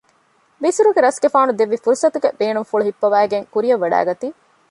މިސުރުގެ 0.61 0.99
ރަސްގެފާނު 1.05 1.51
ދެއްވި 1.59 1.77
ފުރުސަތުގެ 1.83 2.29
ބޭނުންފުޅު 2.39 2.83
ހިއްޕަވައިގެން 2.87 3.45
ކުރިއަށް 3.53 3.81
ވަޑައިގަތީ 3.83 4.27